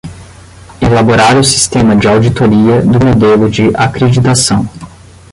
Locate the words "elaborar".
0.81-1.37